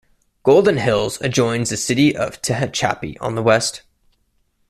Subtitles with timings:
[0.41, 3.83] Golden Hills adjoins the city of Tehachapi on the west.